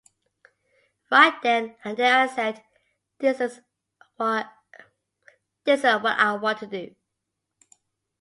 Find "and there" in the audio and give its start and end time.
1.83-2.17